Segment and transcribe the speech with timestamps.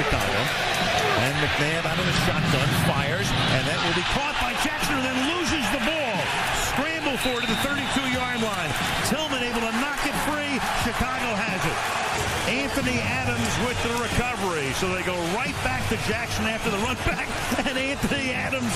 [0.00, 0.40] Chicago.
[1.20, 5.04] And McNabb out of the shotgun fires, and that will be caught by Jackson, and
[5.04, 6.16] then loses the ball.
[6.72, 8.72] Scramble for it to the 32-yard line.
[9.12, 10.56] Tillman able to knock it free.
[10.88, 11.76] Chicago has it.
[12.48, 14.72] Anthony Adams with the recovery.
[14.80, 17.28] So they go right back to Jackson after the run back.
[17.68, 18.72] And Anthony Adams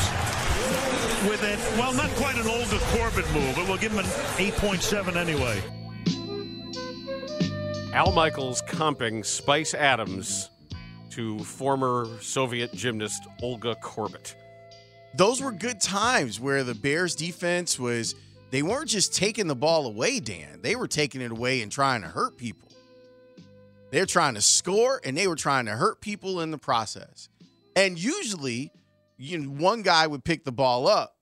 [1.24, 1.56] with it.
[1.80, 5.56] Well, not quite an Olga Korbut move, but we'll give him an 8.7 anyway.
[7.94, 10.50] Al Michaels comping Spice Adams
[11.14, 14.34] to former Soviet gymnast Olga Korbut.
[15.14, 18.16] Those were good times where the Bears defense was
[18.50, 20.60] they weren't just taking the ball away, Dan.
[20.60, 22.68] They were taking it away and trying to hurt people.
[23.92, 27.28] They're trying to score and they were trying to hurt people in the process.
[27.76, 28.72] And usually,
[29.16, 31.16] you know, one guy would pick the ball up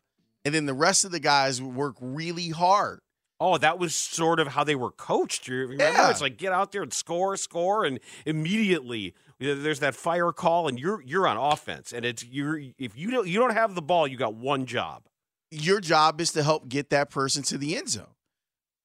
[0.44, 3.00] and then the rest of the guys would work really hard.
[3.38, 5.48] Oh, that was sort of how they were coached.
[5.48, 5.84] You remember?
[5.84, 6.10] Yeah.
[6.10, 10.78] It's like get out there and score, score, and immediately there's that fire call, and
[10.78, 11.92] you're you're on offense.
[11.92, 15.04] And it's you're if you don't you don't have the ball, you got one job.
[15.50, 18.14] Your job is to help get that person to the end zone.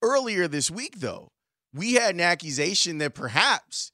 [0.02, 1.30] Earlier this week, though,
[1.73, 3.92] we had an accusation that perhaps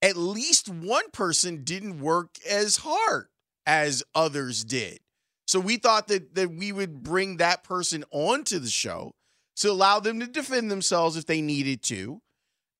[0.00, 3.26] at least one person didn't work as hard
[3.66, 5.00] as others did.
[5.46, 9.12] So we thought that that we would bring that person onto the show
[9.56, 12.20] to allow them to defend themselves if they needed to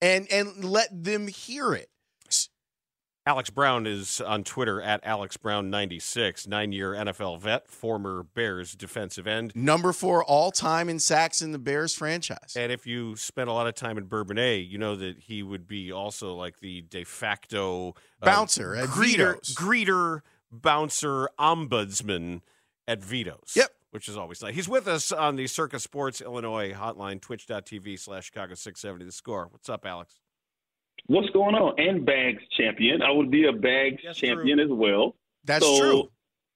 [0.01, 1.89] and and let them hear it.
[3.27, 8.75] Alex Brown is on Twitter at Alex Brown 96, nine year NFL vet, former Bears
[8.75, 9.57] defensive end.
[9.57, 12.55] Number four all time in sacks in the Bears franchise.
[12.55, 15.67] And if you spent a lot of time in Bourbonnais, you know that he would
[15.67, 19.55] be also like the de facto uh, Bouncer at greeter, Vito's.
[19.55, 20.21] greeter,
[20.53, 22.43] bouncer, ombudsman
[22.87, 23.55] at Vito's.
[23.57, 23.71] Yep.
[23.91, 24.55] Which is always nice.
[24.55, 29.47] He's with us on the Circa Sports Illinois hotline, twitch.tv slash Chicago 670 the score.
[29.51, 30.21] What's up, Alex?
[31.07, 31.79] What's going on?
[31.79, 33.03] And bags champion.
[33.03, 35.17] I would be a bags That's champion as well.
[35.45, 36.11] That's So- true.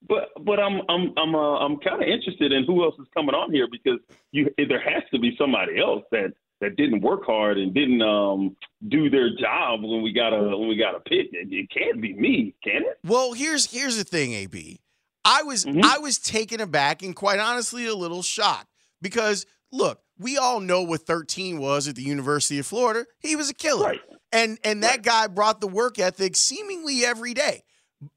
[0.08, 3.34] But but I'm I'm I'm uh, I'm kind of interested in who else is coming
[3.34, 3.98] on here because
[4.30, 8.56] you there has to be somebody else that that didn't work hard and didn't um
[8.86, 11.26] do their job when we got a when we got a pick.
[11.32, 12.98] It, it can't be me, can it?
[13.04, 14.78] Well, here's here's the thing, AB.
[15.24, 15.82] I was Mhm.
[15.84, 18.68] I was taken aback and quite honestly a little shocked
[19.02, 23.04] because look, we all know what 13 was at the University of Florida.
[23.18, 23.86] He was a killer.
[23.88, 24.00] Right.
[24.32, 25.02] And and that Right.
[25.02, 27.64] guy brought the work ethic seemingly every day.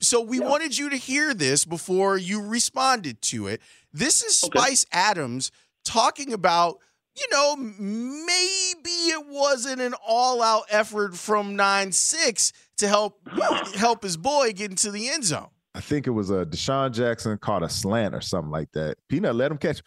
[0.02, 0.48] So we Yeah.
[0.50, 3.62] wanted you to hear this before you responded to it.
[3.94, 4.60] This is Okay.
[4.60, 5.52] Spice Adams
[5.84, 6.78] talking about,
[7.16, 13.20] you know, maybe it wasn't an all-out effort from 9-6 to help
[13.76, 15.50] help his boy get into the end zone.
[15.74, 18.98] I think it was a DeSean Jackson caught a slant or something like that.
[19.08, 19.82] Peanut let him catch,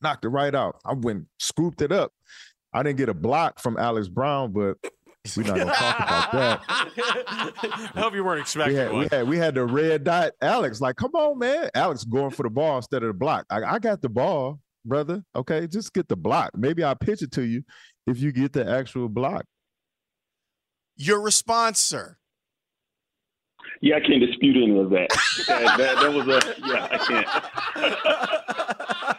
[0.00, 0.80] knocked it right out.
[0.84, 2.12] I went scooped it up.
[2.72, 4.76] I didn't get a block from Alex Brown, but
[5.36, 6.60] we're not gonna talk about that.
[7.94, 9.00] I hope you weren't We expecting had, one.
[9.00, 10.32] we had we had the red dot.
[10.40, 11.68] Alex, like, come on, man.
[11.74, 13.46] Alex going for the ball instead of the block.
[13.50, 15.22] I, I got the ball, brother.
[15.36, 16.50] Okay, just get the block.
[16.56, 17.62] Maybe I'll pitch it to you
[18.06, 19.44] if you get the actual block.
[20.96, 22.16] Your response, sir.
[23.80, 25.08] Yeah, I can't dispute any of that.
[25.46, 26.88] that, that, that was a yeah.
[26.90, 27.28] I can't.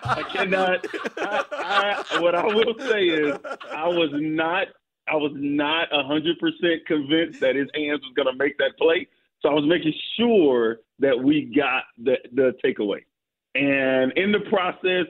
[0.04, 0.86] I cannot.
[1.18, 3.38] I, I, what I will say is,
[3.72, 4.68] I was not.
[5.12, 9.08] I was not hundred percent convinced that his hands was going to make that play.
[9.42, 13.00] So I was making sure that we got the the takeaway.
[13.56, 15.08] And in the process,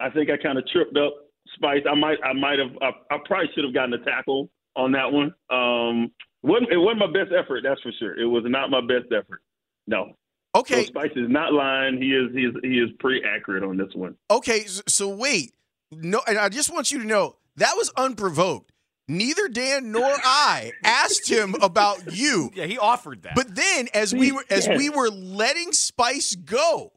[0.00, 1.14] I think I kind of tripped up
[1.54, 1.82] Spice.
[1.90, 2.18] I might.
[2.24, 2.70] I might have.
[2.80, 5.34] I, I probably should have gotten a tackle on that one.
[5.50, 6.12] Um,
[6.42, 7.62] wasn't it wasn't my best effort?
[7.64, 8.18] That's for sure.
[8.18, 9.42] It was not my best effort.
[9.86, 10.12] No.
[10.54, 12.00] Okay, So Spice is not lying.
[12.00, 12.30] He is.
[12.34, 12.54] He is.
[12.62, 14.16] He is pretty accurate on this one.
[14.30, 14.66] okay.
[14.86, 15.52] So wait,
[15.90, 18.71] no, and I just want you to know that was unprovoked.
[19.12, 22.50] Neither Dan nor I asked him about you.
[22.54, 23.34] Yeah, he offered that.
[23.34, 26.92] But then, as we were as we were letting Spice go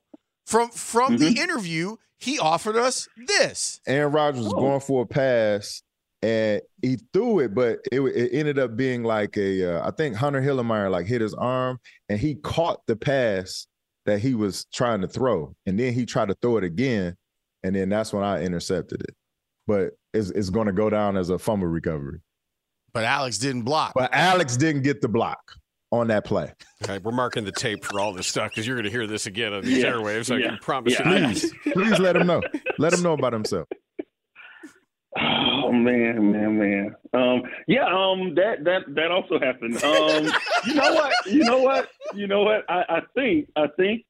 [0.45, 3.81] from from the interview, he offered us this.
[3.87, 4.59] Aaron Rodgers was Oh.
[4.59, 5.81] going for a pass
[6.21, 10.15] and he threw it, but it, it ended up being like a, uh, I think
[10.15, 11.79] Hunter Hillenmeyer like hit his arm
[12.09, 13.67] and he caught the pass
[14.05, 15.55] that he was trying to throw.
[15.65, 17.15] And then he tried to throw it again.
[17.63, 19.15] And then that's when I intercepted it.
[19.67, 22.19] But it's, it's going to go down as a fumble recovery.
[22.93, 23.93] But Alex didn't block.
[23.95, 25.39] But Alex didn't get the block
[25.91, 26.53] on that play.
[26.83, 29.07] All right, we're marking the tape for all this stuff because you're going to hear
[29.07, 30.33] this again on these Yeah, airwaves.
[30.33, 31.09] I yeah, can promise yeah.
[31.09, 31.33] you that.
[31.33, 32.41] Please, please let him know.
[32.77, 33.67] Let him know about himself.
[35.17, 36.95] Oh man, man, man.
[37.13, 37.85] Um, yeah.
[37.85, 39.81] Um, that that that also happened.
[39.83, 40.31] Um,
[40.65, 41.13] you know what?
[41.25, 41.89] You know what?
[42.13, 42.65] You know what?
[42.69, 44.05] I, I think I think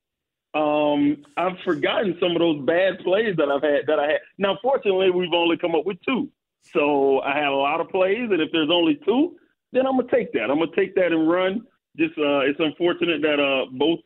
[0.55, 4.19] um, I've forgotten some of those bad plays that I've had that I had.
[4.37, 6.29] Now, fortunately, we've only come up with two.
[6.73, 9.35] So I had a lot of plays, and if there's only two,
[9.73, 10.49] then I'm gonna take that.
[10.49, 11.61] I'm gonna take that and run.
[11.97, 13.99] just uh, it's unfortunate that uh, both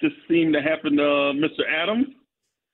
[0.00, 1.62] just seem to happen to uh, Mr.
[1.68, 2.06] Adams.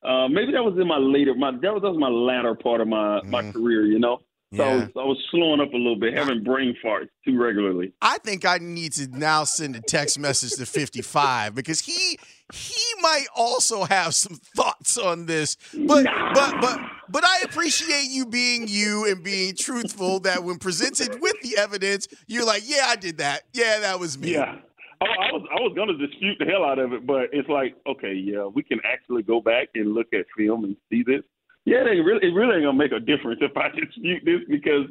[0.03, 2.81] Uh, maybe that was in my later my that was, that was my latter part
[2.81, 3.53] of my my Mhm.
[3.55, 4.19] career, you know.
[4.57, 7.93] So I, was, I was slowing up a little bit, having brain farts too regularly.
[8.01, 12.19] I think I need to now send a text message to 55 because he
[12.55, 15.57] he might also have some thoughts on this.
[15.87, 21.21] But but but but I appreciate you being you and being truthful that when presented
[21.21, 23.43] with the evidence, you're like, yeah, I did that.
[23.53, 24.33] Yeah, that was me.
[24.33, 24.57] Yeah.
[25.01, 27.77] Oh, I was I was gonna dispute the hell out of it, but it's like,
[27.87, 31.23] okay, yeah, we can actually go back and look at film and see this.
[31.65, 34.87] Yeah, they really it really ain't gonna make a difference if I dispute this because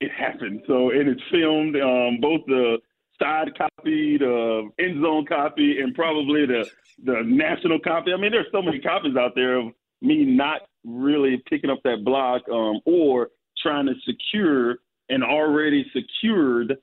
[0.00, 0.62] it happened.
[0.66, 2.78] So and it's filmed, um, both the
[3.18, 6.68] side copy, the end zone copy, and probably the
[7.04, 8.12] the national copy.
[8.12, 12.04] I mean, there's so many copies out there of me not really picking up that
[12.04, 13.28] block um, or
[13.62, 14.78] trying to secure
[15.08, 16.76] an already secured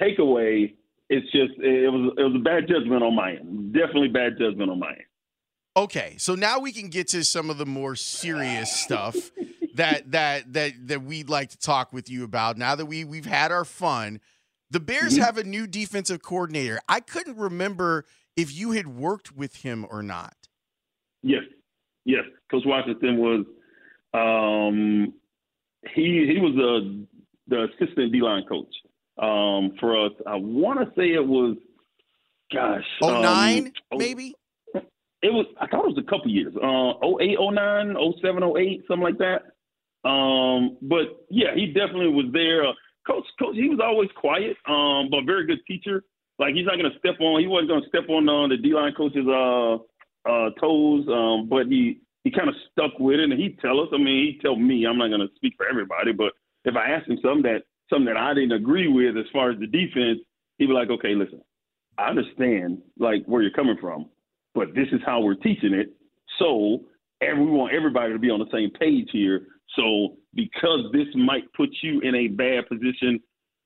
[0.00, 0.74] takeaway.
[1.10, 3.72] It's just it was it was a bad judgment on my end.
[3.72, 5.04] Definitely bad judgment on my end.
[5.76, 9.30] Okay, so now we can get to some of the more serious stuff
[9.74, 12.58] that that that that we'd like to talk with you about.
[12.58, 14.20] Now that we we've had our fun,
[14.70, 15.22] the Bears Mhm.
[15.24, 16.80] have a new defensive coordinator.
[16.88, 18.04] I couldn't remember
[18.36, 20.34] if you had worked with him or not.
[21.22, 21.42] Yes,
[22.04, 22.24] yes.
[22.50, 23.44] Coach Washington was
[24.14, 25.12] um,
[25.94, 27.06] he he was the
[27.48, 28.72] the assistant D line coach
[29.18, 30.12] um, for us.
[30.26, 31.56] I want to say it was,
[32.52, 34.34] gosh, Oh nine, um, oh- maybe.
[35.20, 35.46] It was.
[35.60, 36.54] I thought it was a couple years.
[36.54, 39.42] Uh, 08, 09, 07, 08, something like that.
[40.08, 42.62] Um, but yeah, he definitely was there.
[43.08, 46.04] Coach, coach, he was always quiet, um, but very good teacher.
[46.38, 47.40] Like he's not gonna step on.
[47.40, 49.76] He wasn't gonna step on uh, the D line coach's uh,
[50.28, 51.08] uh, toes.
[51.08, 53.88] Um, but he he kind of stuck with it, and he'd tell us.
[53.92, 54.86] I mean, he'd tell me.
[54.86, 56.32] I'm not gonna speak for everybody, but
[56.64, 59.58] if I asked him something that something that I didn't agree with as far as
[59.58, 60.20] the defense,
[60.58, 61.40] he'd be like, okay, listen,
[61.96, 64.06] I understand like where you're coming from,
[64.54, 65.92] but this is how we're teaching it.
[66.38, 66.84] So
[67.20, 69.46] and we want everybody to be on the same page here.
[69.76, 73.20] So because this might put you in a bad position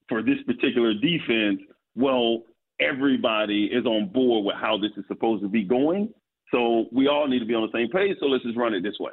[0.08, 1.60] for this particular defense,
[1.94, 2.42] well,
[2.80, 6.12] everybody is on board with how this is supposed to be going.
[6.50, 8.16] So we all need to be on the same page.
[8.20, 9.12] So let's just run it this way.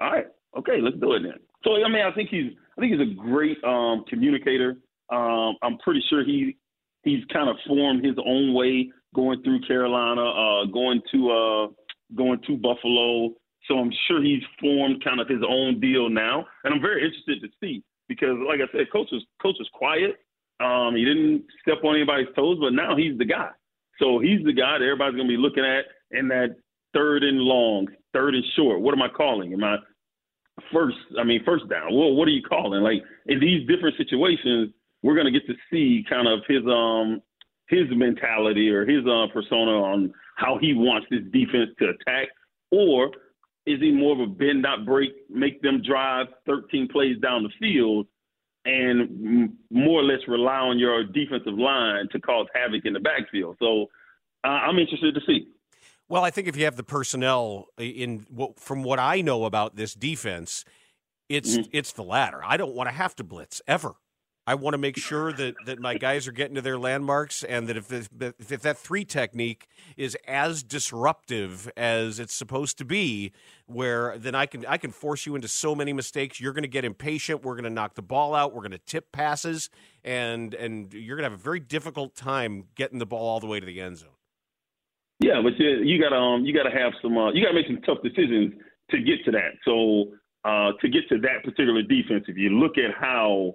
[0.00, 0.26] All right.
[0.58, 1.38] Okay, let's do it then.
[1.62, 4.76] So I mean, I think he's I think he's a great um, communicator.
[5.10, 6.56] Um, I'm pretty sure he
[7.02, 11.66] he's kind of formed his own way going through Carolina, uh, going to uh,
[12.16, 13.30] going to Buffalo.
[13.70, 17.40] So I'm sure he's formed kind of his own deal now, and I'm very interested
[17.40, 20.18] to see because, like I said, coach was coach was quiet.
[20.58, 23.50] Um, he didn't step on anybody's toes, but now he's the guy.
[24.00, 26.56] So he's the guy that everybody's going to be looking at in that
[26.92, 28.80] third and long, third and short.
[28.80, 29.52] What am I calling?
[29.52, 29.76] Am I
[30.72, 30.96] first?
[31.16, 31.94] I mean, first down.
[31.94, 32.82] Well, what are you calling?
[32.82, 37.22] Like in these different situations, we're going to get to see kind of his um
[37.68, 42.26] his mentality or his uh, persona on how he wants this defense to attack,
[42.72, 43.12] or
[43.72, 47.50] is he more of a bend not break, make them drive 13 plays down the
[47.58, 48.06] field,
[48.64, 53.56] and more or less rely on your defensive line to cause havoc in the backfield?
[53.58, 53.86] So
[54.44, 55.48] uh, I'm interested to see.
[56.08, 58.26] Well, I think if you have the personnel in
[58.56, 60.64] from what I know about this defense,
[61.28, 61.68] it's Mhm.
[61.72, 62.40] it's the latter.
[62.44, 63.94] I don't want to have to blitz ever.
[64.50, 67.68] I want to make sure that, that my guys are getting to their landmarks, and
[67.68, 73.30] that if, if that three technique is as disruptive as it's supposed to be,
[73.66, 76.40] where then I can I can force you into so many mistakes.
[76.40, 77.44] You're going to get impatient.
[77.44, 78.52] We're going to knock the ball out.
[78.52, 79.70] We're going to tip passes,
[80.02, 83.46] and and you're going to have a very difficult time getting the ball all the
[83.46, 84.10] way to the end zone.
[85.20, 87.80] Yeah, but you, you gotta um you gotta have some uh, you gotta make some
[87.82, 88.54] tough decisions
[88.90, 89.52] to get to that.
[89.64, 93.54] So uh, to get to that particular defense, if you look at how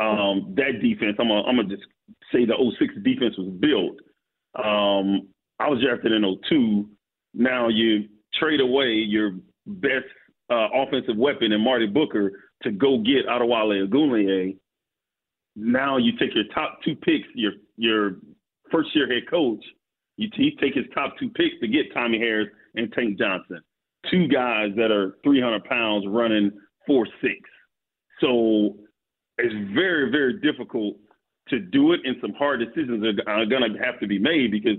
[0.00, 1.82] um, that defense, I'm gonna, just
[2.32, 3.98] say the 06 defense was built.
[4.56, 5.28] Um,
[5.58, 6.88] I was drafted in 02.
[7.34, 9.32] Now you trade away your
[9.66, 10.06] best
[10.50, 14.56] uh, offensive weapon in Marty Booker to go get Adewale Ogunleye.
[15.54, 18.16] Now you take your top two picks, your your
[18.72, 19.62] first year head coach.
[20.16, 23.60] You t- take his top two picks to get Tommie Harris and Tank Johnson,
[24.10, 26.52] two guys that are 300 pounds running
[26.86, 27.38] four six.
[28.20, 28.76] So
[29.42, 30.96] it's very very difficult
[31.48, 34.50] to do it, and some hard decisions are, are going to have to be made
[34.50, 34.78] because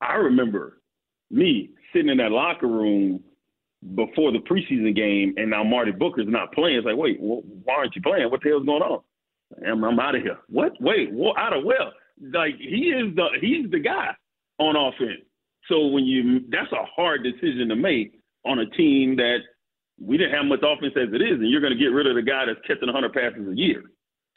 [0.00, 0.80] I remember
[1.30, 3.22] me sitting in that locker room
[3.94, 6.76] before the preseason game, and now Marty Booker's not playing.
[6.76, 8.30] It's like, wait, wh- why aren't you playing?
[8.30, 9.00] What the hell's going on?
[9.66, 10.38] I'm, I'm out of here.
[10.48, 10.72] What?
[10.80, 11.38] Wait, what?
[11.38, 11.90] Out of where?
[12.32, 14.10] Like he is the he's the guy
[14.58, 15.22] on offense.
[15.68, 19.38] So when you that's a hard decision to make on a team that
[20.04, 22.16] we didn't have much offense as it is, and you're going to get rid of
[22.16, 23.82] the guy that's catching 100 passes a year.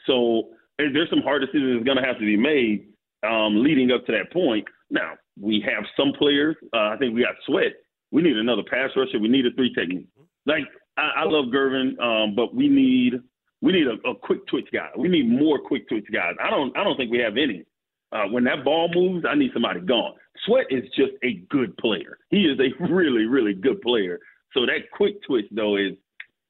[0.06, 2.88] So there's some hard decisions going to have to be made.
[3.22, 4.64] um, leading up to that point.
[4.90, 6.56] Now we have some players.
[6.72, 7.72] Uh, I think we got Sweat.
[8.12, 9.18] We need another pass rusher.
[9.18, 10.06] We need a three technique.
[10.46, 10.64] Like
[10.96, 13.14] I, I love Gervon, um, but we need
[13.60, 14.90] we need a, a, quick twitch guy.
[14.96, 16.34] We need more quick twitch guys.
[16.42, 17.64] I don't I don't think we have any.
[18.12, 20.12] Uh, when that ball moves, I need somebody gone.
[20.44, 22.18] Sweat is just a good player.
[22.30, 24.20] He is a really really good player.
[24.56, 25.92] So that quick twitch though is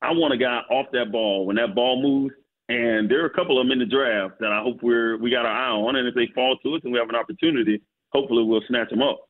[0.01, 2.35] I want a guy off that ball when that ball moves.
[2.69, 5.31] And there are a couple of them in the draft that I hope we're we
[5.31, 5.97] got our eye on.
[5.97, 7.81] And if they fall to us and we have an opportunity,
[8.13, 9.21] hopefully we'll snatch them up.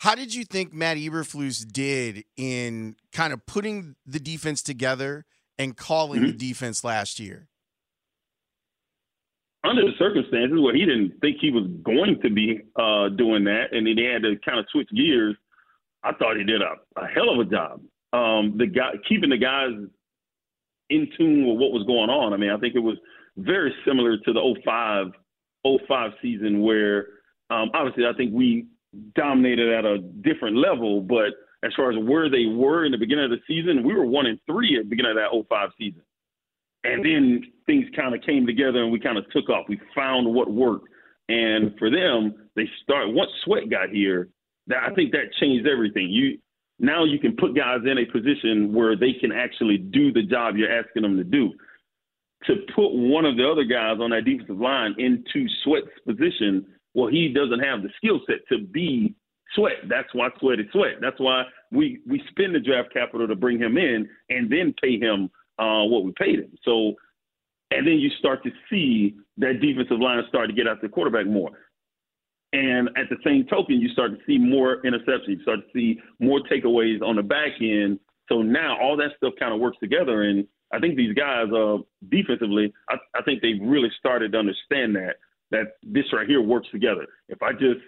[0.00, 5.24] How did you think Matt Eberflus did in kind of putting the defense together
[5.58, 6.32] and calling mm-hmm.
[6.32, 7.48] the defense last year?
[9.62, 13.66] Under the circumstances where he didn't think he was going to be uh, doing that,
[13.70, 15.36] and then he had to kind of switch gears,
[16.02, 17.80] I thought he did a, a hell of a job.
[18.12, 19.70] Um, the guy keeping the guys
[20.90, 22.32] in tune with what was going on.
[22.32, 22.98] I mean, I think it was
[23.36, 25.06] very similar to the 05,
[25.86, 27.06] 05 season where
[27.50, 28.66] um, obviously I think we
[29.14, 31.32] dominated at a different level, but
[31.64, 34.26] as far as where they were in the beginning of the season, we were one
[34.26, 36.02] and three at the beginning of that 05 season.
[36.84, 39.66] And then things kind of came together and we kind of took off.
[39.68, 40.88] We found what worked.
[41.28, 44.28] And for them, they start once Sweat got here,
[44.66, 46.08] that I think that changed everything.
[46.10, 46.38] You
[46.78, 50.56] now you can put guys in a position where they can actually do the job
[50.56, 51.52] you're asking them to do.
[52.46, 57.08] To put one of the other guys on that defensive line into Sweat's position, well,
[57.08, 59.14] he doesn't have the skill set to be
[59.54, 59.88] Sweat.
[59.88, 60.96] That's why Sweat is Sweat.
[61.00, 64.98] That's why we we spend the draft capital to bring him in and then pay
[64.98, 66.52] him uh, what we paid him.
[66.64, 66.94] So,
[67.70, 71.26] and then you start to see that defensive line start to get after the quarterback
[71.26, 71.50] more.
[72.52, 75.28] And at the same token, you start to see more interceptions.
[75.28, 77.98] You start to see more takeaways on the back end.
[78.28, 80.22] So now all that stuff kind of works together.
[80.22, 81.78] And I think these guys, uh,
[82.10, 85.16] defensively, I, I think they've really started to understand that
[85.50, 87.06] that this right here works together.
[87.28, 87.80] If I just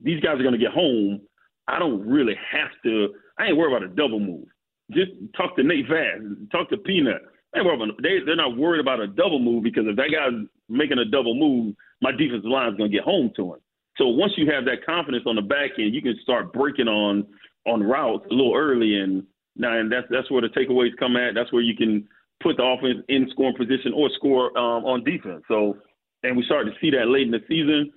[0.00, 1.20] these guys are going to get home,
[1.68, 3.14] I don't really have to.
[3.38, 4.46] I ain't worried about a double move.
[4.90, 7.22] Just talk to Nate Vaz, talk to Peanut.
[7.54, 11.34] They, they're not worried about a double move because if that guy's making a double
[11.34, 13.60] move, my defensive line is going to get home to him.
[14.00, 17.26] So once you have that confidence on the back end, you can start breaking on
[17.66, 19.22] on routes a little early, and
[19.56, 21.34] now and that's that's where the takeaways come at.
[21.34, 22.08] That's where you can
[22.42, 25.42] put the offense in scoring position or score um, on defense.
[25.48, 25.76] So,
[26.22, 27.92] and we started to see that late in the season,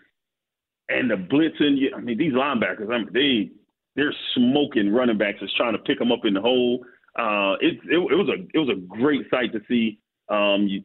[0.90, 1.78] and the blitzing.
[1.96, 3.52] I mean, these linebackers, I mean, they
[3.96, 6.84] they're smoking running backs just trying to pick them up in the hole.
[7.18, 10.00] Uh, it, it, it was a it was a great sight to see.
[10.28, 10.84] Um, you,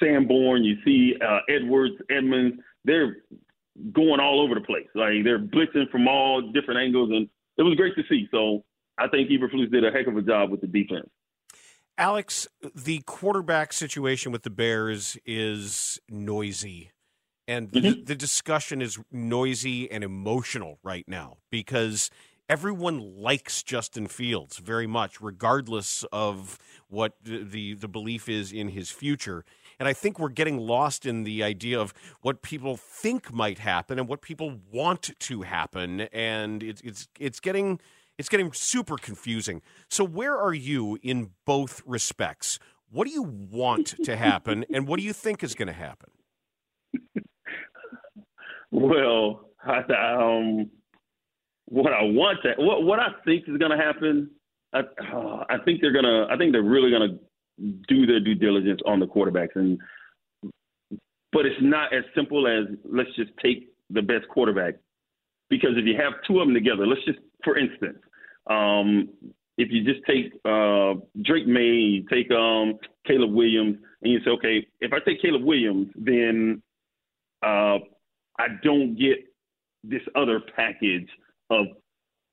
[0.00, 2.56] Sanborn, you see uh, Edwards, Edmunds.
[2.86, 3.18] They're
[3.92, 4.86] going all over the place.
[4.94, 8.28] Like they're blitzing from all different angles, and it was great to see.
[8.30, 8.64] So
[8.98, 11.08] I think Eberflus did a heck of a job with the defense.
[11.96, 16.90] Alex, the quarterback situation with the Bears is noisy.
[17.46, 17.82] And mm-hmm.
[17.82, 22.10] the, the discussion is noisy and emotional right now because
[22.48, 26.58] everyone likes Justin Fields very much, regardless of
[26.88, 29.44] what the, the belief is in his future.
[29.78, 33.98] And I think we're getting lost in the idea of what people think might happen
[33.98, 37.80] and what people want to happen, and it's it's it's getting
[38.16, 39.62] it's getting super confusing.
[39.90, 42.60] So where are you in both respects?
[42.88, 46.10] What do you want to happen, and what do you think is going to happen?
[48.70, 50.70] Well, I, um,
[51.66, 54.30] what I want to, what what I think is going to happen,
[54.72, 57.18] I, uh, I think they're gonna, I think they're really gonna
[57.88, 59.54] do their due diligence on the quarterbacks.
[59.54, 59.78] And
[61.32, 64.74] but it's not as simple as let's just take the best quarterback
[65.50, 67.98] because if you have two of them together, let's just for instance,
[68.48, 69.08] um,
[69.56, 72.74] if you just take uh, Drake Maye, you take um,
[73.06, 76.62] Caleb Williams, and you say, okay, if I take Caleb Williams, then
[77.42, 77.78] uh,
[78.38, 79.18] I don't get
[79.84, 81.08] this other package
[81.50, 81.66] of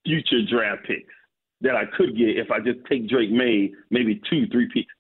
[0.05, 1.13] future draft picks
[1.61, 4.91] that I could get if I just take Drake Maye maybe two, three picks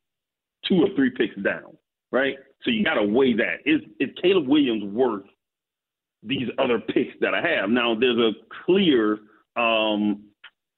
[0.67, 1.77] two or three picks down,
[2.11, 2.35] right?
[2.63, 3.57] So you got to weigh that.
[3.65, 5.25] Is is Caleb Williams worth
[6.23, 7.69] these other picks that I have?
[7.69, 8.31] Now there's a
[8.65, 9.19] clear
[9.55, 10.23] um,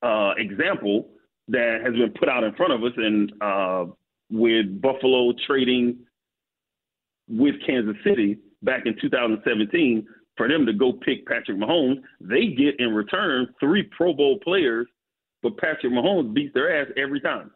[0.01, 1.09] uh, example
[1.49, 3.85] that has been put out in front of us, and uh,
[4.31, 5.97] with Buffalo trading
[7.27, 12.79] with Kansas City back in 2017 for them to go pick Patrick Mahomes, they get
[12.79, 14.87] in return three Pro Bowl players,
[15.41, 17.51] but Patrick Mahomes beats their ass every time.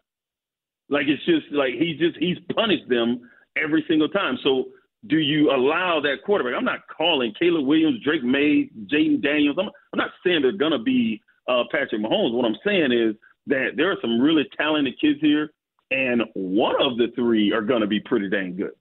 [0.90, 3.30] Like it's just like he just he's punished them
[3.62, 4.38] every single time.
[4.44, 4.66] So
[5.08, 6.54] do you allow that quarterback?
[6.58, 9.58] I'm not calling Caleb Williams, Drake Maye, Jayden Daniels.
[9.60, 12.34] I'm, I'm not saying they're gonna be uh, Patrick Mahomes.
[12.34, 13.16] What I'm saying is
[13.48, 15.52] that there are some really talented kids here,
[15.92, 18.72] and one of the three are gonna be pretty dang good.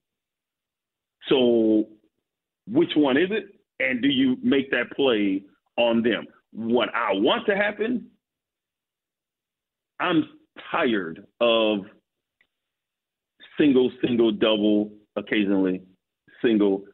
[1.29, 1.87] So
[2.69, 3.56] which one is it?
[3.81, 5.43] And do you make that play
[5.77, 6.27] on them?
[6.53, 8.07] What I want to happen,
[10.01, 10.25] I'm
[10.71, 11.81] tired of
[13.59, 15.83] single, single, double, occasionally
[16.43, 16.85] single.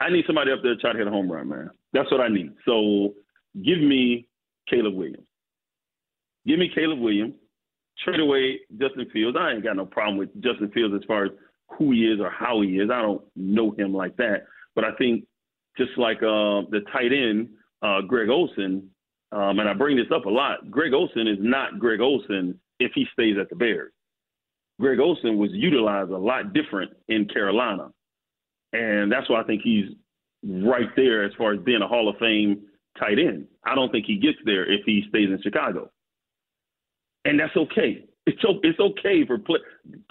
[0.00, 1.70] I need somebody up there to try to hit a home run, man.
[1.92, 2.52] That's what I need.
[2.64, 3.14] So
[3.64, 4.26] give me
[4.68, 5.26] Caleb Williams.
[6.46, 7.34] Give me Caleb Williams.
[8.04, 9.36] Trade away Justin Fields.
[9.38, 11.32] I ain't got no problem with Justin Fields as far as
[11.68, 12.90] who he is or how he is.
[12.90, 14.44] I don't know him like that.
[14.74, 15.24] But I think
[15.80, 17.48] just like uh, the tight end,
[17.82, 18.90] uh, Greg Olsen,
[19.32, 22.92] um, and I bring this up a lot, Greg Olsen is not Greg Olsen if
[22.94, 23.92] he stays at the Bears.
[24.80, 27.88] Greg Olsen was utilized a lot different in Carolina.
[28.72, 29.86] And that's why I think he's
[30.42, 32.62] right there as far as being a Hall of Fame
[32.98, 33.46] tight end.
[33.64, 35.90] I don't think he gets there if he stays in Chicago.
[37.24, 38.04] And that's okay.
[38.26, 39.58] It's, it's okay for play.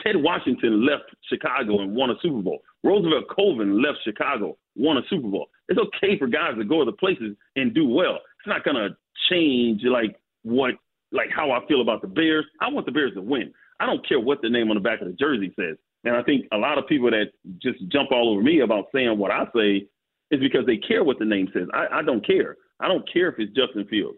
[0.02, 2.60] Ted Washington left Chicago and won a Super Bowl.
[2.84, 5.50] Roosevelt Colvin left Chicago, won a Super Bowl.
[5.68, 8.16] It's okay for guys to go to other places and do well.
[8.16, 8.90] It's not gonna
[9.30, 10.76] change like what
[11.12, 12.46] like how I feel about the Bears.
[12.62, 13.54] I want the Bears to win.
[13.80, 15.78] I don't care what the name on the back of the jersey says.
[16.04, 17.32] And I think a lot of people that
[17.62, 19.88] just jump all over me about saying what I say
[20.32, 21.68] is because they care what the name says.
[21.74, 22.56] I, I don't care.
[22.80, 24.18] I don't care if it's Justin Fields.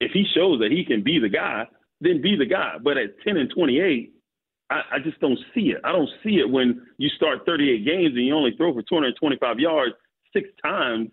[0.00, 1.66] If he shows that he can be the guy,
[2.00, 2.76] then be the guy.
[2.82, 4.12] But at 10 and 28,
[4.70, 5.80] I, I just don't see it.
[5.84, 9.58] I don't see it when you start 38 games and you only throw for 225
[9.58, 9.94] yards
[10.32, 11.08] six times,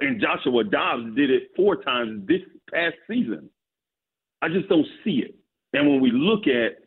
[0.00, 3.48] and Joshua Dobbs did it four times this past season.
[4.42, 5.34] I just don't see it.
[5.72, 6.78] And when we look at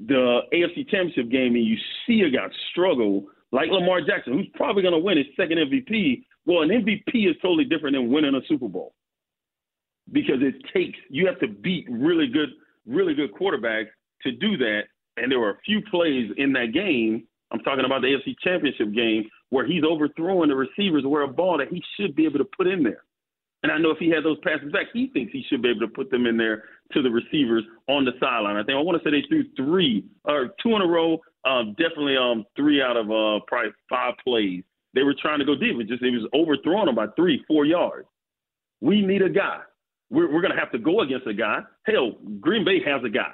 [0.00, 1.76] the AFC Championship game and you
[2.06, 6.22] see a guy struggle like Lamar Jackson, who's probably going to win his second MVP,
[6.46, 8.94] well, an MVP is totally different than winning a Super Bowl
[10.12, 12.50] because it takes you have to beat really good,
[12.86, 13.88] really good quarterbacks
[14.22, 14.82] to do that.
[15.22, 17.24] And there were a few plays in that game.
[17.50, 21.58] I'm talking about the AFC Championship game where he's overthrowing the receivers where a ball
[21.58, 23.04] that he should be able to put in there.
[23.62, 25.80] And I know if he had those passes back, he thinks he should be able
[25.80, 28.56] to put them in there to the receivers on the sideline.
[28.56, 31.18] I think I want to say they threw three or two in a row.
[31.44, 34.62] Um, definitely um, three out of uh, probably five plays.
[34.94, 35.76] They were trying to go deep.
[35.78, 38.06] It just it was overthrowing them by three, four yards.
[38.80, 39.60] We need a guy.
[40.10, 41.60] We're, we're going to have to go against a guy.
[41.84, 43.32] Hell, Green Bay has a guy.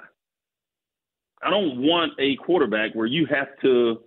[1.43, 4.01] I don't want a quarterback where you have to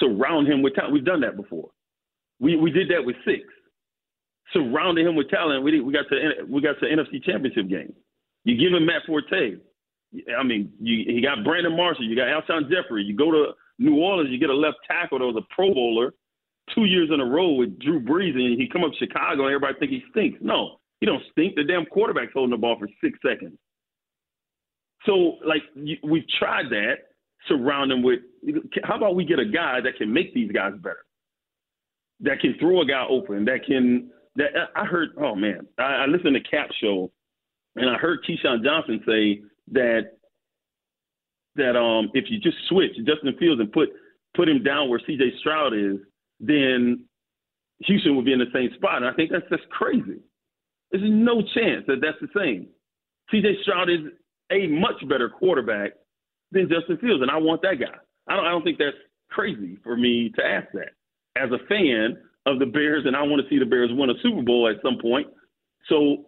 [0.00, 0.92] surround him with talent.
[0.92, 1.70] We've done that before.
[2.40, 3.44] We we did that with six
[4.52, 5.62] surrounded him with talent.
[5.62, 7.92] We we got to we got to NFC Championship game.
[8.44, 9.56] You give him Matt Forte.
[10.38, 12.04] I mean, you, he got Brandon Marshall.
[12.04, 13.02] You got Alshon Jeffery.
[13.02, 16.12] You go to New Orleans, you get a left tackle that was a Pro Bowler
[16.74, 19.74] two years in a row with Drew Brees, and he come up Chicago, and everybody
[19.78, 20.38] think he stinks.
[20.40, 21.56] No, he don't stink.
[21.56, 23.58] The damn quarterback's holding the ball for six seconds.
[25.06, 25.62] So, like,
[26.02, 26.94] we've tried that.
[27.48, 28.20] Surround him with.
[28.84, 31.04] How about we get a guy that can make these guys better?
[32.20, 33.44] That can throw a guy open.
[33.44, 35.10] That can that I heard.
[35.20, 37.10] Oh man, I, I listened to Cap show,
[37.74, 40.12] and I heard Keyshawn Johnson say that
[41.56, 43.88] that um if you just switch Justin Fields and put
[44.34, 45.32] put him down where C.J.
[45.40, 45.98] Stroud is,
[46.40, 47.04] then
[47.80, 48.96] Houston would be in the same spot.
[48.96, 50.20] And I think that's just crazy.
[50.90, 52.68] There's no chance that that's the same.
[53.30, 53.62] C.J.
[53.62, 54.00] Stroud is
[54.52, 55.92] a much better quarterback
[56.50, 57.96] than Justin Fields, and I want that guy.
[58.28, 58.44] I don't.
[58.44, 58.96] I don't think that's
[59.30, 60.90] crazy for me to ask that.
[61.36, 64.14] As a fan, of the Bears, and I want to see the Bears win a
[64.22, 65.28] Super Bowl at some point.
[65.88, 66.26] So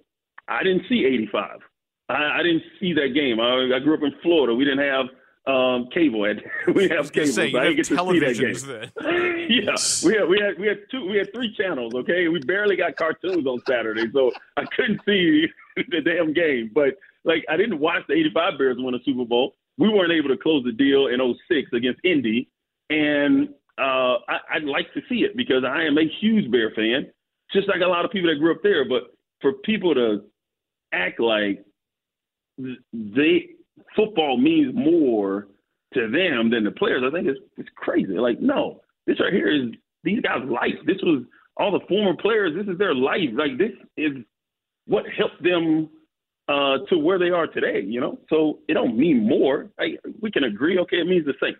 [0.49, 1.61] I didn't see 85.
[2.09, 3.41] I, I didn't see that game.
[3.41, 4.55] I, I, grew up in Florida.
[4.55, 5.07] We didn't have
[5.47, 6.21] um, cable.
[6.75, 7.33] we have cable.
[7.33, 9.31] Say, so I didn't get to see that game.
[9.47, 11.95] Yeah, we had we had we had two we had three channels.
[11.95, 16.71] Okay, we barely got cartoons on Saturday, so I couldn't see the damn game.
[16.75, 19.55] But like, I didn't watch the '85 Bears win a Super Bowl.
[19.79, 22.49] We weren't able to close the deal in 06 against Indy,
[22.91, 27.11] and uh, I, I'd like to see it because I am a huge Bear fan,
[27.53, 28.89] just like a lot of people that grew up there.
[28.89, 30.23] But for people to
[30.93, 31.65] act like
[32.93, 33.49] they
[33.97, 35.49] football means more
[35.95, 38.13] to them than the players, I think it's it's crazy.
[38.13, 39.71] Like, no, this right here is
[40.05, 40.75] these guys' life.
[40.87, 41.25] This was
[41.57, 42.53] all the former players.
[42.55, 43.31] This is their life.
[43.33, 44.13] Like, this is
[44.87, 45.89] what helped them
[46.49, 47.81] uh, to where they are today.
[47.81, 49.71] You know, so it don't mean more.
[50.21, 50.79] We can agree.
[50.79, 51.57] Okay, it means the same,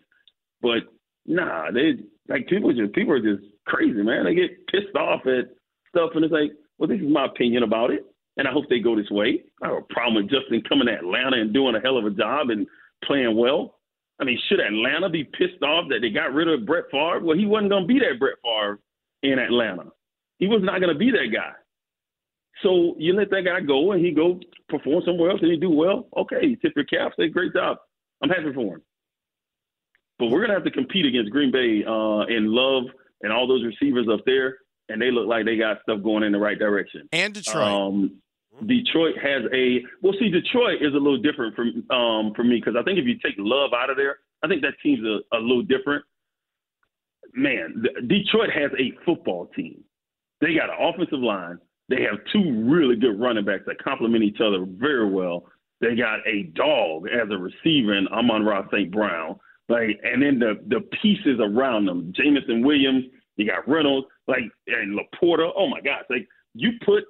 [0.63, 0.83] but
[1.27, 1.95] Nah, they
[2.29, 4.25] like people just people are just crazy, man.
[4.25, 5.55] They get pissed off at
[5.89, 8.05] stuff, and it's like, well, this is my opinion about it,
[8.37, 9.43] and I hope they go this way.
[9.63, 12.11] I have a problem with Justin coming to Atlanta and doing a hell of a
[12.11, 12.67] job and
[13.05, 13.79] playing well.
[14.21, 17.21] I mean, should Atlanta be pissed off that they got rid of Brett Favre?
[17.21, 18.79] Well, he wasn't to be that Brett Favre
[19.23, 19.91] in Atlanta.
[20.39, 21.53] He was not going to be that guy.
[22.63, 25.71] So you let that guy go and he go perform somewhere else and he do
[25.71, 26.07] well.
[26.17, 27.79] Okay, tip your cap, say great job.
[28.23, 28.83] I'm happy for him.
[30.19, 32.85] But we're gonna have to compete against Green Bay uh, and Love
[33.23, 34.59] and all those receivers up there.
[34.89, 37.09] and they look like they got stuff going in the right direction.
[37.13, 37.67] And Detroit.
[37.67, 38.21] Um,
[38.67, 40.13] Detroit has a well.
[40.21, 43.15] See, Detroit is a little different from um, for me because I think if you
[43.19, 46.05] take Love out of there, I think that team's a, a little different.
[47.35, 49.83] Man, Detroit has a football team.
[50.41, 51.59] They got an offensive line.
[51.89, 55.45] They have two really good running backs that complement each other very well.
[55.81, 58.91] They got a dog as a receiver in Amon-Ra St.
[58.91, 59.39] Brown.
[59.69, 63.05] Like, and then the the pieces around them, Jameson Williams,
[63.37, 65.51] you got Reynolds, like, and LaPorta.
[65.57, 67.05] Oh my gosh, like you put,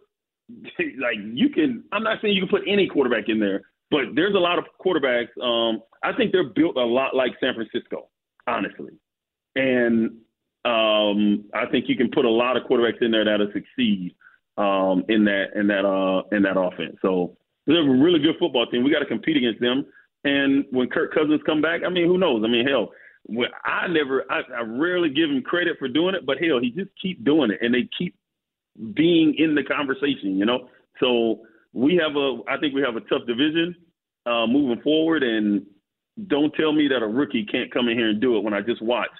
[0.78, 1.84] like you can.
[1.92, 4.66] I'm not saying you can put any quarterback in there, but there's a lot of
[4.84, 5.36] quarterbacks.
[5.42, 8.08] Um, I think they're built a lot like San Francisco,
[8.46, 8.92] honestly,
[9.56, 10.10] and
[10.64, 14.14] um, I think you can put a lot of quarterbacks in there that'll succeed
[14.56, 16.96] um, in that in that uh, in that offense.
[17.02, 17.36] So
[17.66, 18.84] they're a really good football team.
[18.84, 19.86] We got to compete against them.
[20.24, 22.42] And when Kirk Cousins come back, I mean, who knows?
[22.44, 22.90] I mean, hell,
[23.64, 26.90] I never, I, I rarely give him credit for doing it, but hell, he just
[27.00, 28.14] keep doing it, and they keep
[28.94, 30.68] being in the conversation, you know.
[31.00, 33.76] So we have a, I think we have a tough division
[34.26, 35.64] uh, moving forward, and
[36.26, 38.60] don't tell me that a rookie can't come in here and do it when I
[38.60, 39.10] just watch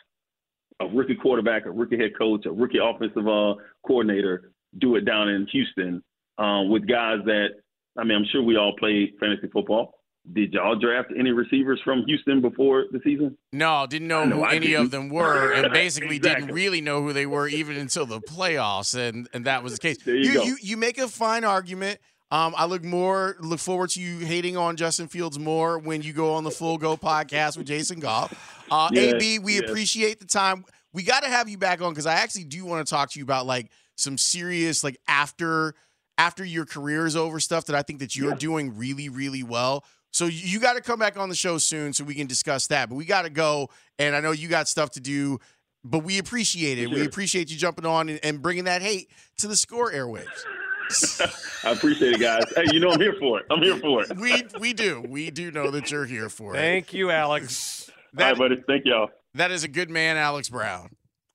[0.81, 3.55] a rookie quarterback, a rookie head coach, a rookie offensive uh,
[3.87, 6.03] coordinator do it down in Houston
[6.39, 7.49] um, with guys that,
[7.97, 9.95] I mean, I'm sure we all play fantasy football
[10.33, 13.37] did y'all draft any receivers from Houston before the season?
[13.53, 14.87] No, didn't know, know who I any didn't.
[14.87, 16.47] of them were, and basically exactly.
[16.47, 19.81] didn't really know who they were even until the playoffs, and and that was the
[19.81, 19.99] case.
[20.07, 21.99] You, you, you, you make a fine argument.
[22.31, 26.15] Um, I look more look forward to you hating on Justin Fields more when you
[26.15, 28.33] go on the Full Go podcast with Jason Goff.
[28.71, 29.63] Uh, yes, AB, we yes.
[29.69, 30.65] appreciate the time.
[30.95, 33.19] We got to have you back on because I actually do want to talk to
[33.19, 35.75] you about like some serious like after
[36.17, 38.37] after your career is over stuff that I think that you're yeah.
[38.37, 39.85] doing really really well.
[40.13, 42.89] So you got to come back on the show soon so we can discuss that.
[42.89, 45.41] But we got to go, and I know you got stuff to do.
[45.83, 46.89] But we appreciate it.
[46.89, 46.99] Sure.
[47.01, 50.45] We appreciate you jumping on and, and bringing that hate to the score airwaves.
[51.65, 52.45] I appreciate it, guys.
[52.55, 53.47] Hey, you know I'm here for it.
[53.51, 54.17] I'm here for it.
[54.17, 55.05] we we do.
[55.07, 56.59] We do know that you're here for it.
[56.59, 57.91] Thank you, Alex.
[58.13, 58.63] That, All right, buddy.
[58.67, 59.11] Thank y'all.
[59.35, 60.91] That is a good man, Alex Brown,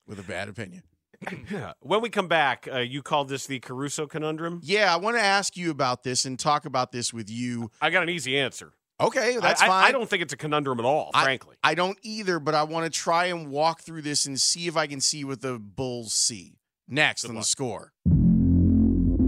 [0.08, 0.84] with a bad opinion.
[1.82, 4.62] when we come back, uh, you called this the Caruso conundrum.
[4.64, 7.72] Yeah, I want to ask you about this and talk about this with you.
[7.82, 8.74] I got an easy answer.
[9.02, 9.84] Okay, that's I, fine.
[9.86, 11.56] I, I, don't think it's a conundrum at all, I, frankly.
[11.64, 14.76] I don't either, but I want to try and walk through this and see if
[14.76, 17.46] I can see what the Bulls see next Good on luck.
[17.46, 17.94] the score.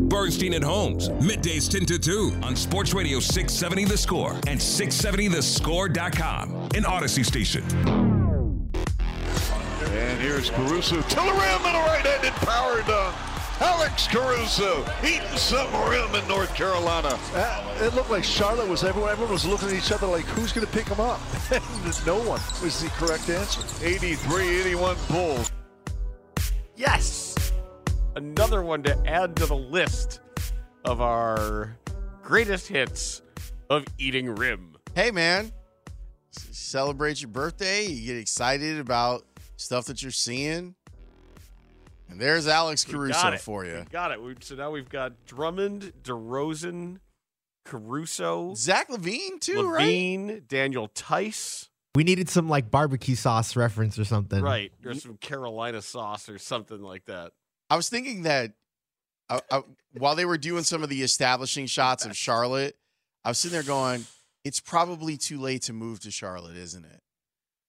[0.09, 6.53] Bernstein and Holmes, middays 10 to 2 on Sports Radio 670 The Score and 670thescore.com,
[6.75, 8.10] an Audacy station.
[9.91, 13.15] And here's Caruso to the rim and a right-handed power dunk.
[13.61, 17.19] Alex Caruso eating some rim in North Carolina.
[17.33, 19.11] Uh, it looked like Charlotte was everyone.
[19.11, 21.19] Everyone was looking at each other like, who's going to pick him up?
[21.51, 23.61] And no one was the correct answer.
[23.85, 25.51] 83-81 Bulls.
[26.75, 27.51] Yes,
[28.15, 30.21] another one to add to the list
[30.85, 31.77] of our
[32.23, 33.21] greatest hits
[33.69, 34.75] of eating rim.
[34.95, 35.51] Hey, man,
[36.31, 37.85] celebrate your birthday.
[37.85, 39.25] You get excited about
[39.61, 40.75] stuff that you're seeing.
[42.09, 43.79] And there's Alex Caruso for you.
[43.79, 44.21] We got it.
[44.21, 46.99] We, so now we've got Drummond, DeRozan,
[47.63, 50.47] Caruso, Zach Levine too, LaVine, right?
[50.47, 51.69] Daniel Tice.
[51.95, 54.71] We needed some like barbecue sauce reference or something, right?
[54.85, 57.31] Or some Carolina sauce or something like that.
[57.69, 58.51] I was thinking that
[59.29, 59.61] uh, uh,
[59.97, 62.75] while they were doing some of the establishing shots of Charlotte,
[63.23, 64.05] I was sitting there going,
[64.43, 67.01] "It's probably too late to move to Charlotte, isn't it?"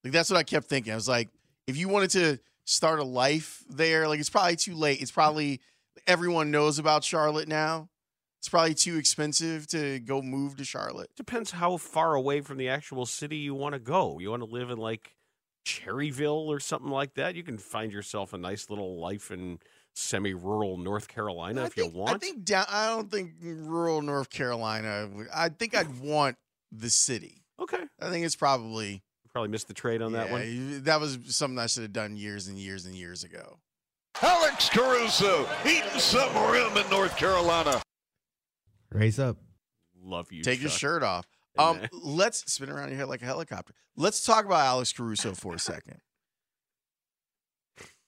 [0.03, 0.93] Like that's what I kept thinking.
[0.93, 1.29] I was like,
[1.67, 5.01] if you wanted to start a life there, like it's probably too late.
[5.01, 5.61] It's probably
[6.07, 7.89] everyone knows about Charlotte now.
[8.41, 11.11] It's probably too expensive to go move to Charlotte.
[11.17, 14.19] Depends how far away from the actual city you want to go.
[14.19, 15.15] You want to live in like
[15.65, 17.37] Cherryville or something like that.
[17.37, 19.61] You can find yourself a nice little life in
[19.95, 22.17] semi-rural North Carolina I if think, you want.
[22.17, 22.67] I think down.
[22.69, 25.09] I don't think rural North Carolina.
[25.33, 26.37] I think I'd want
[26.73, 27.45] the city.
[27.61, 27.85] Okay.
[28.01, 30.83] I think it's probably Probably missed the trade on yeah, that one.
[30.85, 33.59] That was something I should have done years and years and years ago.
[34.21, 37.81] Alex Caruso eating some rim in North Carolina.
[38.91, 39.39] Raise up.
[40.05, 40.43] Love you.
[40.43, 40.63] Take Chuck.
[40.63, 41.27] your shirt off.
[41.59, 43.73] Um, let's spin around your head like a helicopter.
[43.97, 46.01] Let's talk about Alex Caruso for a second.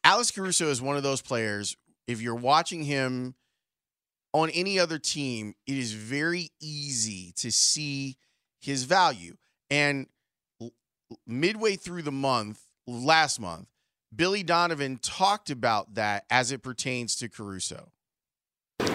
[0.03, 1.77] Alex Caruso is one of those players.
[2.07, 3.35] If you're watching him
[4.35, 8.17] on any other team, it is very easy to see
[8.61, 9.37] his value.
[9.71, 10.07] And
[11.27, 13.69] midway through the month, last month,
[14.15, 17.91] Billy Donovan talked about that as it pertains to Caruso.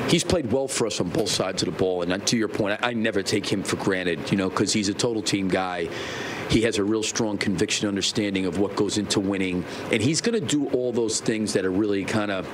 [0.07, 2.79] He's played well for us on both sides of the ball, and to your point,
[2.81, 5.87] I, never take him for granted, you know, because he's a total team guy.
[6.49, 10.39] He has a real strong conviction, understanding of what goes into winning, and he's going
[10.39, 12.47] to do all those things that are really kind of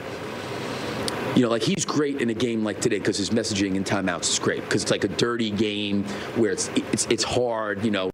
[1.35, 4.29] you know, like he's great in a game like today because his messaging in timeouts
[4.29, 8.09] is great because it's like a dirty game where it's it's it's hard, you know.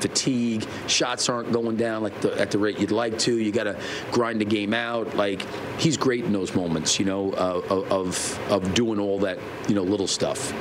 [0.00, 3.38] Fatigue, shots aren't going down like the, at the rate you'd like to.
[3.38, 3.78] You got to
[4.12, 5.14] grind the game out.
[5.16, 5.46] Like
[5.78, 9.82] he's great in those moments, you know, uh, of of doing all that, you know,
[9.82, 10.52] little stuff.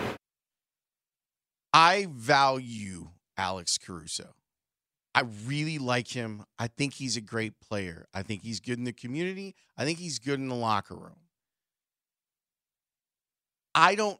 [1.73, 4.33] I value Alex Caruso.
[5.15, 6.43] I really like him.
[6.57, 8.05] I think he's a great player.
[8.13, 9.55] I think he's good in the community.
[9.77, 11.19] I think he's good in the locker room.
[13.73, 14.19] I don't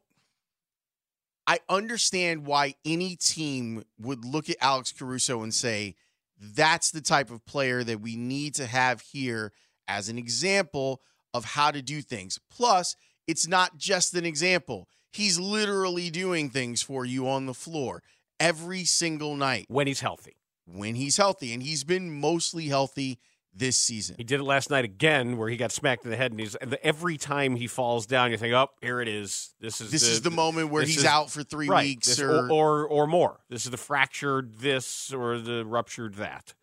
[1.50, 5.96] I understand why any team would look at Alex Caruso and say,
[6.40, 9.52] that's the type of player that we need to have here
[9.88, 11.02] as an example
[11.34, 12.40] of how to do things.
[12.52, 12.96] Plus,
[13.28, 14.88] it's not just an example.
[15.12, 18.04] He's literally doing things for you on the floor
[18.40, 20.36] every single night when he's healthy.
[20.68, 23.18] When he's healthy, and he's been mostly healthy
[23.60, 24.16] this season.
[24.18, 26.56] He did it last night again, where he got smacked in the head, and he's
[26.56, 29.54] and every time he falls down, you think, "Oh, here it is.
[29.60, 32.08] This is this the, is the moment where he's is- out for three right, weeks,
[32.08, 33.40] this- or, or or more.
[33.50, 36.56] This is the fractured this or the ruptured that.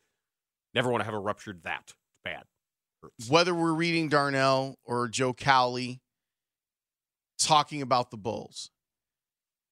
[0.74, 1.82] Never want to have a ruptured that.
[1.85, 2.44] It's bad.
[3.02, 3.28] Hurts.
[3.28, 6.00] whether we're reading Darnell or Joe Cowley
[7.38, 8.70] talking about the Bulls,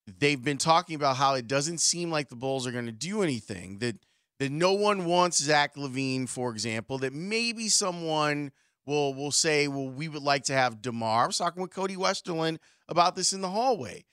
[0.07, 3.23] they've been talking about how it doesn't seem like the Bulls are going to do
[3.23, 3.79] anything.
[3.79, 3.97] That
[4.45, 6.99] that no one wants Zach LaVine, for example.
[6.99, 8.53] That maybe someone
[8.87, 11.97] will will say, "Well, we would like to have Demar." I was talking with Cody
[11.97, 14.05] Westerlund about this in the hallway.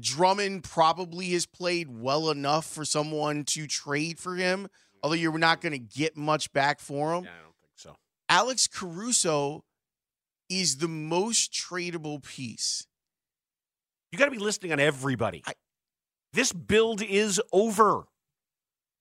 [0.00, 4.68] Drummond probably has played well enough for someone to trade for him,
[5.02, 7.24] although you're not going to get much back for him.
[7.24, 7.96] Yeah, I don't think so.
[8.28, 9.64] Alex Caruso
[10.48, 12.86] is the most tradable piece.
[14.12, 15.42] You got to be listening on everybody.
[15.46, 15.54] I-
[16.32, 18.04] this build is over.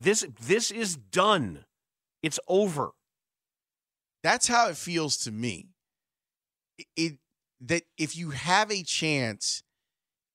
[0.01, 1.65] This this is done.
[2.21, 2.91] It's over.
[4.23, 5.69] That's how it feels to me.
[6.77, 7.17] It, it-
[7.61, 9.63] that if you have a chance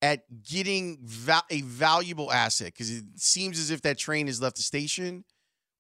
[0.01, 4.57] at getting va- a valuable asset, because it seems as if that train has left
[4.57, 5.25] the station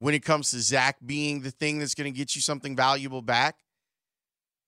[0.01, 3.23] when it comes to Zach being the thing that's going to get you something valuable
[3.23, 3.57] back.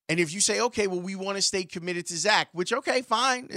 [0.08, 3.02] And if you say, okay, well, we want to stay committed to Zach, which, okay,
[3.02, 3.48] fine.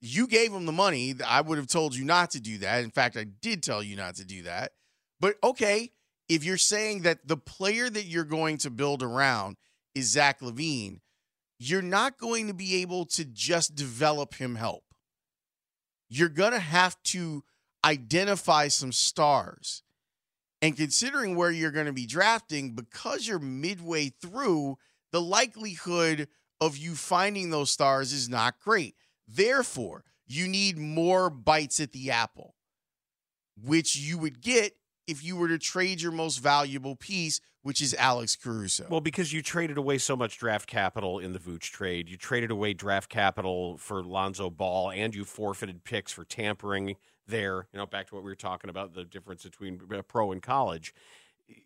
[0.00, 1.14] You gave him the money.
[1.24, 2.82] I would have told you not to do that.
[2.82, 4.72] In fact, I did tell you not to do that.
[5.20, 5.92] But okay,
[6.28, 9.56] if you're saying that the player that you're going to build around
[9.94, 11.00] is Zach LaVine,
[11.58, 14.84] you're not going to be able to just develop him help.
[16.08, 17.44] You're going to have to
[17.84, 19.82] identify some stars.
[20.62, 24.78] And considering where you're going to be drafting, because you're midway through,
[25.12, 26.28] the likelihood
[26.60, 28.94] of you finding those stars is not great.
[29.26, 32.54] Therefore, you need more bites at the apple,
[33.62, 34.74] which you would get
[35.06, 38.86] if you were to trade your most valuable piece, which is Alex Caruso.
[38.88, 42.50] Well, because you traded away so much draft capital in the Vooch trade, you traded
[42.50, 47.66] away draft capital for Lonzo Ball, and you forfeited picks for tampering there.
[47.72, 50.42] You know, back to what we were talking about the difference between uh, pro and
[50.42, 50.94] college.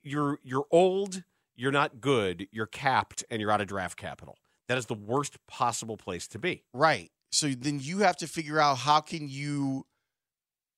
[0.03, 1.23] You're you're old,
[1.55, 4.38] you're not good, you're capped, and you're out of draft capital.
[4.68, 6.64] That is the worst possible place to be.
[6.73, 7.11] Right.
[7.31, 9.87] So then you have to figure out how can you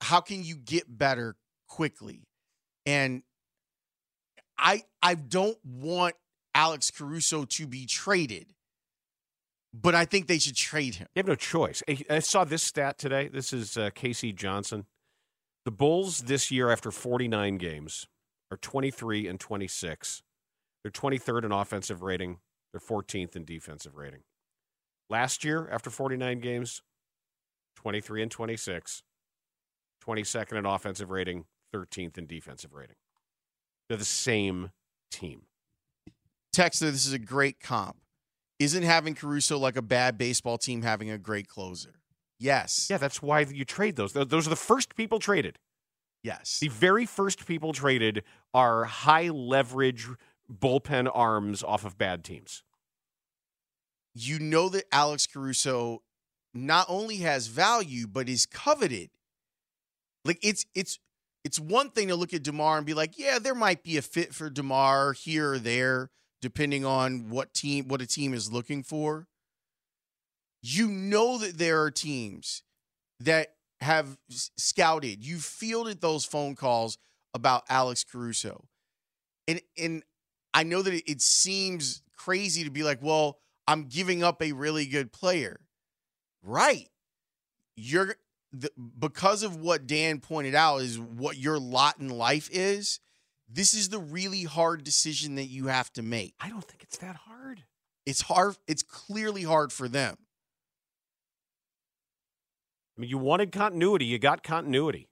[0.00, 2.25] how can you get better quickly.
[2.86, 3.22] And
[4.56, 6.14] I I don't want
[6.54, 8.54] Alex Caruso to be traded.
[9.74, 11.08] But I think they should trade him.
[11.14, 11.82] You have no choice.
[12.08, 13.28] I- saw this stat today.
[13.28, 14.86] This is uh, Casey Johnson.
[15.66, 18.06] The Bulls this year, after 49 games,
[18.50, 20.22] are 23 and 26.
[20.82, 22.38] They're 23rd in offensive rating.
[22.72, 24.20] They're 14th in defensive rating.
[25.10, 26.82] Last year, after 49 games,
[27.76, 29.02] 23 and 26,
[30.06, 32.96] 22nd in offensive rating, 13th in defensive rating.
[33.88, 34.70] They're the same
[35.10, 35.42] team.
[36.54, 37.96] Texter, this is a great comp.
[38.58, 42.00] Isn't having Caruso like a bad baseball team having a great closer?
[42.38, 42.88] Yes.
[42.90, 44.12] Yeah, that's why you trade those.
[44.14, 45.58] Those are the first people traded.
[46.22, 46.58] Yes.
[46.60, 48.24] The very first people traded
[48.54, 50.08] are high leverage
[50.52, 52.62] bullpen arms off of bad teams.
[54.14, 56.02] you know that Alex Caruso
[56.54, 59.10] not only has value but is coveted.
[60.24, 60.98] Like it's it's
[61.46, 64.02] it's one thing to look at DeMar and be like, yeah, there might be a
[64.02, 66.10] fit for DeMar here or there
[66.42, 69.28] depending on what team what a team is looking for.
[70.60, 72.64] You know that there are teams
[73.20, 75.24] that have scouted.
[75.24, 76.98] You fielded those phone calls
[77.32, 78.64] about Alex Caruso.
[79.46, 80.02] And and
[80.52, 84.50] I know that it, it seems crazy to be like, well, I'm giving up a
[84.50, 85.60] really good player.
[86.42, 86.88] Right.
[87.76, 88.16] You're
[88.52, 93.00] the, because of what Dan pointed out is what your lot in life is.
[93.48, 96.34] This is the really hard decision that you have to make.
[96.40, 97.62] I don't think it's that hard.
[98.04, 98.56] It's hard.
[98.66, 100.16] It's clearly hard for them.
[102.96, 105.08] I mean, you wanted continuity, you got continuity.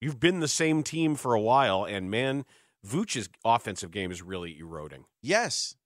[0.00, 2.44] You've been the same team for a while, and man,
[2.84, 5.76] Vooch's offensive game is really eroding Yes.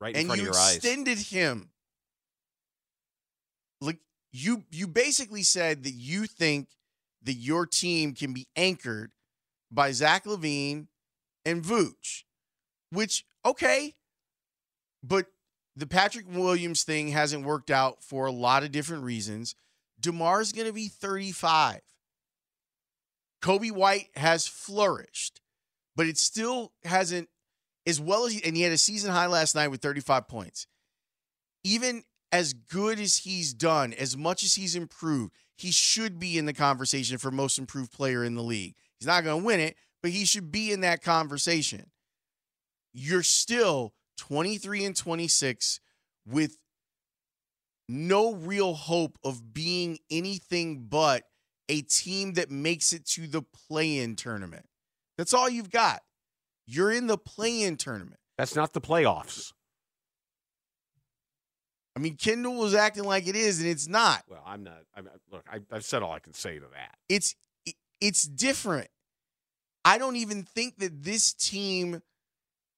[0.00, 0.76] right in and front you of your eyes.
[0.76, 1.70] extended him.
[3.80, 3.98] Like
[4.34, 6.68] you you basically said that you think
[7.22, 9.12] that your team can be anchored
[9.70, 10.88] by Zach LaVine
[11.44, 12.24] and Vooch,
[12.90, 13.94] which okay,
[15.04, 15.26] but
[15.76, 19.54] the Patrick Williams thing hasn't worked out for a lot of different reasons.
[20.00, 21.80] DeMar's going to be 35.
[23.40, 25.40] Coby White has flourished,
[25.94, 27.28] but it still hasn't
[27.86, 30.66] as well as he, and he had a season high last night with 35 points.
[31.62, 32.02] Even
[32.34, 36.52] as good as he's done, as much as he's improved, he should be in the
[36.52, 38.74] conversation for most improved player in the league.
[38.98, 41.92] He's not going to win it, but he should be in that conversation.
[42.92, 45.78] You're still 23 and 26
[46.26, 46.58] with
[47.88, 51.22] no real hope of being anything but
[51.68, 54.66] a team that makes it to the play-in tournament.
[55.16, 56.00] That's all you've got.
[56.66, 58.18] You're in the play-in tournament.
[58.36, 59.52] That's not the playoffs.
[61.96, 64.24] I mean, Kendall was acting like it is, and it's not.
[64.28, 64.82] Well, I'm not.
[64.96, 66.96] I'm, look, I, I've said all I can say to that.
[67.08, 67.34] It's
[67.66, 68.88] it- it's different.
[69.84, 72.02] I don't even think that this team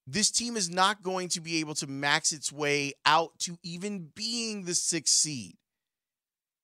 [0.07, 4.11] this team is not going to be able to max its way out to even
[4.15, 5.57] being the sixth seed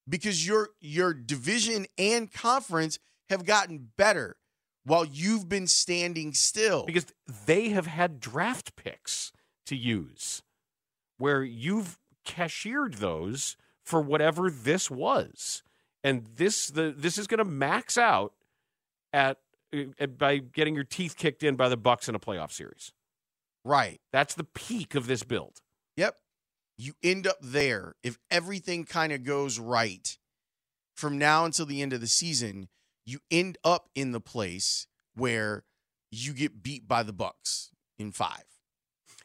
[0.08, 2.98] because your your division and conference
[3.30, 4.36] have gotten better
[4.84, 6.84] while you've been standing still.
[6.84, 7.06] because
[7.46, 9.32] they have had draft picks
[9.66, 10.42] to use
[11.18, 15.62] where you've cashiered those for whatever this was
[16.04, 18.32] and this the this is going to max out
[19.12, 19.38] at,
[19.98, 22.92] at by getting your teeth kicked in by the bucks in a playoff series
[23.64, 24.00] right.
[24.12, 25.60] that's the peak of this build
[25.96, 26.16] Yep.
[26.78, 30.18] You end up there if everything kind of goes right
[30.94, 32.68] from now until the end of the season.
[33.04, 35.64] You end up in the place where
[36.10, 38.44] you get beat by the Bucks in five.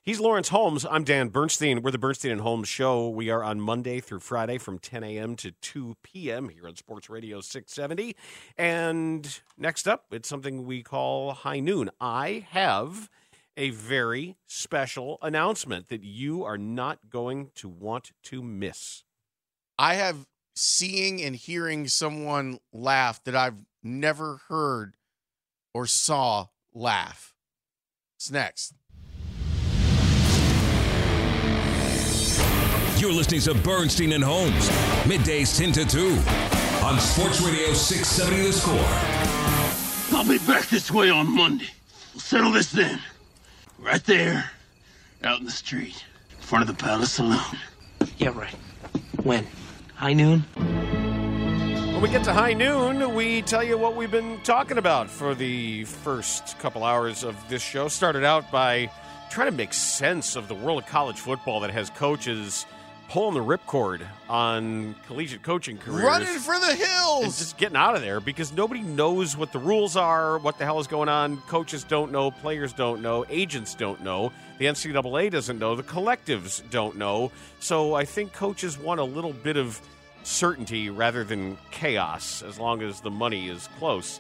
[0.08, 0.86] He's Laurence Holmes.
[0.90, 1.82] I'm Dan Bernstein.
[1.82, 3.10] We're the Bernstein and Holmes Show.
[3.10, 5.36] We are on Monday through Friday from 10 a.m.
[5.36, 6.48] to 2 p.m.
[6.48, 8.16] here on Sports Radio 670.
[8.58, 11.90] And next up, it's something we call High Noon.
[12.00, 13.10] I have
[13.58, 19.04] a very special announcement that you are not going to want to miss.
[19.78, 24.96] I have seeing and hearing someone laugh that I've never heard
[25.74, 27.34] or saw laugh.
[28.16, 28.74] It's next.
[33.00, 34.70] You're listening to Bernstein and Holmes,
[35.04, 36.08] middays 10 to 2
[36.84, 40.18] on Sports Radio 670 The Score.
[40.18, 41.70] I'll be back this way on Monday.
[42.16, 43.00] We'll settle this then.
[43.78, 44.50] Right there,
[45.24, 47.40] out in the street, in front of the Palace Saloon.
[48.18, 48.56] Yeah, right.
[49.22, 49.46] When?
[49.94, 50.40] High noon?
[50.56, 55.36] When we get to high noon, we tell you what we've been talking about for
[55.36, 57.90] the first couple hours of this show.
[57.90, 58.90] Started out by
[59.30, 62.66] trying to make sense of the world of college football that has coaches
[63.10, 66.04] pulling the ripcord on collegiate coaching careers.
[66.04, 67.38] Running for the hills.
[67.38, 70.80] just getting out of there because nobody knows what the rules are, what the hell
[70.80, 71.38] is going on.
[71.48, 76.62] Coaches don't know, players don't know, agents don't know, the NCAA doesn't know, the collectives
[76.70, 77.32] don't know.
[77.60, 79.80] So I think coaches want a little bit of
[80.24, 84.20] certainty rather than chaos as long as the money is close.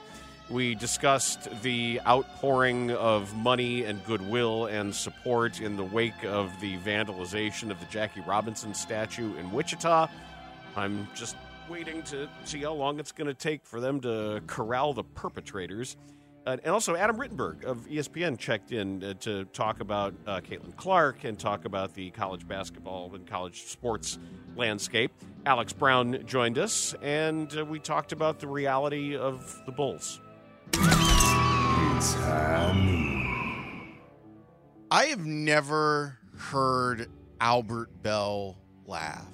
[0.49, 6.77] We discussed the outpouring of money and goodwill and support in the wake of the
[6.77, 10.07] vandalization of the Jackie Robinson statue in Wichita.
[10.77, 11.35] I'm just
[11.69, 15.97] waiting to see how long it's going to take for them to corral the perpetrators.
[16.45, 20.73] Uh, and also, Adam Rittenberg of ESPN checked in uh, to talk about uh, Caitlin
[20.77, 24.17] Clark and talk about the college basketball and college sports
[24.55, 25.11] landscape.
[25.45, 30.21] Alex Brown joined us, and uh, we talked about the reality of the Bulls.
[34.89, 37.09] I have never heard
[37.39, 39.27] Albert Belle laugh.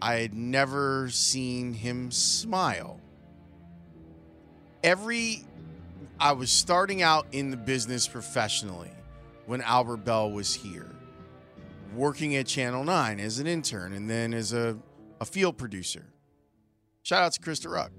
[0.00, 3.00] I had never seen him smile.
[4.82, 5.44] Every
[6.20, 8.90] I was starting out in the business professionally
[9.46, 10.90] when Albert Belle was here,
[11.94, 14.76] working at Channel 9 as an intern and then as a,
[15.20, 16.04] a field producer.
[17.02, 17.92] Shout out to Krista Ruck.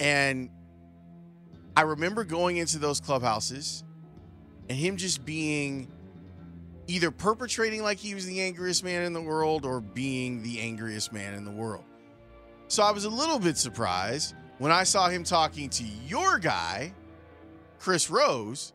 [0.00, 0.50] And
[1.76, 3.84] I remember going into those clubhouses
[4.68, 5.90] and him just being
[6.86, 11.12] either perpetrating like he was the angriest man in the world or being the angriest
[11.12, 11.84] man in the world.
[12.68, 16.94] So I was a little bit surprised when I saw him talking to your guy,
[17.78, 18.72] Chris Rose,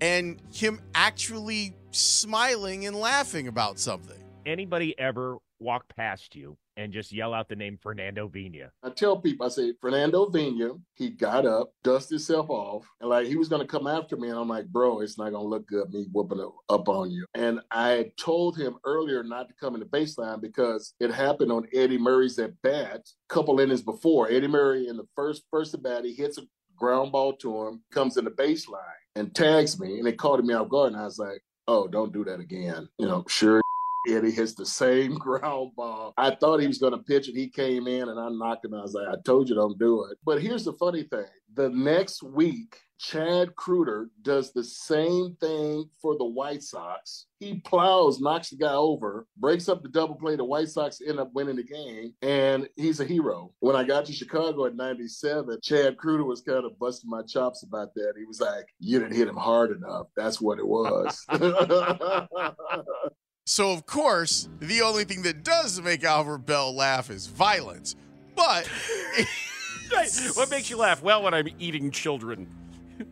[0.00, 4.22] and him actually smiling and laughing about something.
[4.44, 8.68] Anybody ever walk past you and just yell out the name Fernando Viña?
[8.82, 13.26] I tell people, I say, Fernando Viña, he got up, dusted himself off, and like
[13.26, 14.28] he was to come after me.
[14.28, 17.26] And I'm like, bro, it's not to look good me whooping up on you.
[17.34, 21.66] And I told him earlier not to come in the baseline because it happened on
[21.72, 23.00] Eddie Murray's at bat
[23.30, 24.30] a couple innings before.
[24.30, 26.42] Eddie Murray in the first first at bat, he hits a
[26.76, 28.80] ground ball to him, comes in the baseline
[29.16, 30.92] and tags me, and they called me off guard.
[30.92, 32.88] And I was like, oh, don't do that again.
[32.98, 33.63] You know, sure
[34.06, 36.14] and he hits the same ground ball.
[36.16, 37.36] I thought he was going to pitch it.
[37.36, 38.74] He came in and I knocked him.
[38.74, 40.18] I was like, I told you don't do it.
[40.24, 46.16] But here's the funny thing the next week, Chad Kreuter does the same thing for
[46.16, 47.26] the White Sox.
[47.38, 50.36] He plows, knocks the guy over, breaks up the double play.
[50.36, 53.52] The White Sox end up winning the game, and he's a hero.
[53.60, 57.62] When I got to Chicago at 97, Chad Kreuter was kind of busting my chops
[57.62, 58.14] about that.
[58.16, 60.06] He was like, You didn't hit him hard enough.
[60.16, 61.26] That's what it was.
[63.44, 67.94] So, of course, the only thing that does make Albert Belle laugh is violence.
[68.34, 68.66] But
[70.34, 71.02] what makes you laugh?
[71.02, 72.48] Well, when I'm eating children.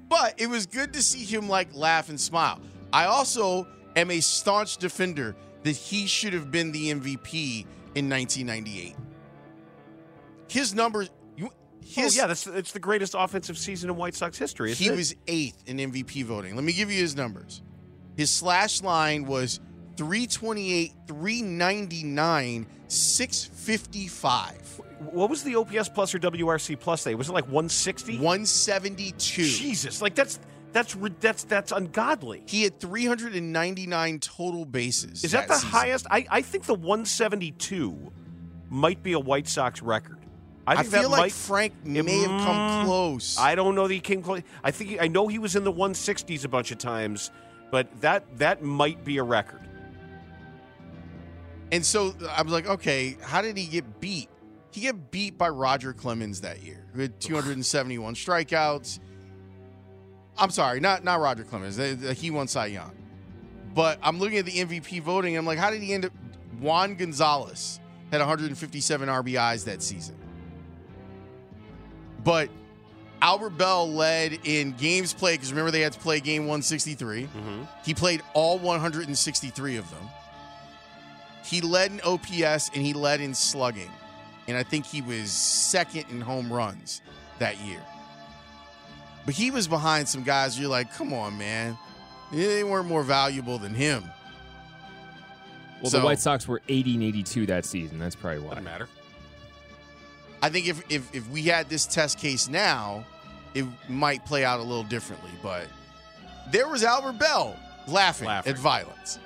[0.09, 2.61] But it was good to see him like laugh and smile.
[2.93, 8.97] I also am a staunch defender that he should have been the MVP in 1998.
[10.49, 11.11] His numbers.
[11.43, 11.51] Oh,
[11.85, 14.72] his, oh yeah, that's it's the greatest offensive season in White Sox history.
[14.72, 14.97] he it?
[14.97, 16.55] was eighth in MVP voting.
[16.55, 17.62] Let me give you his numbers.
[18.16, 19.61] His slash line was
[19.97, 24.80] 328, 399, 655.
[25.11, 27.14] What was the OPS plus or WRC plus day?
[27.14, 28.18] Was it like 160?
[28.18, 29.43] 172.
[29.45, 30.38] Jesus, like that's
[30.72, 32.43] that's that's that's ungodly.
[32.47, 35.24] He had 399 total bases.
[35.24, 35.70] Is that, the season.
[35.70, 36.07] highest?
[36.11, 38.12] I, I think the 172
[38.70, 40.18] might be a White Sox record.
[40.66, 43.36] I, I feel like might, Frank may have come Mm, close.
[43.38, 44.43] I don't know that he came close.
[44.62, 47.32] I think he, I know he was in the 160s a bunch of times,
[47.72, 49.61] but that that might be a record.
[51.72, 54.28] And so I was like, okay, how did he get beat?
[54.70, 59.00] He get beat by Roger Clemens that year, who had 271 strikeouts.
[60.38, 61.78] I'm sorry, not not Roger Clemens.
[62.18, 62.92] He won Cy Young.
[63.74, 65.36] But I'm looking at the MVP voting.
[65.36, 66.12] I'm like, how did he end up?
[66.60, 70.16] Juan Gonzalez had 157 RBIs that season.
[72.22, 72.50] But
[73.22, 77.22] Albert Belle led in games played because remember they had to play game 163.
[77.22, 77.62] Mm-hmm.
[77.84, 80.08] He played all 163 of them.
[81.45, 83.90] He led in OPS and he led in slugging.
[84.49, 87.01] And I think he was second in home runs
[87.38, 87.80] that year.
[89.24, 91.78] But he was behind some guys you're like, come on, man.
[92.32, 94.05] They weren't more valuable than him.
[95.80, 97.99] Well, So- the White Sox were 80 and 82 that season.
[97.99, 98.51] That's probably why.
[98.51, 98.88] Doesn't matter.
[100.45, 103.05] I think if, if if we had this test case now,
[103.55, 105.30] it might play out a little differently.
[105.40, 105.68] But
[106.51, 108.53] there was Albert Belle laughing, Laughing.
[108.53, 109.20] at violence.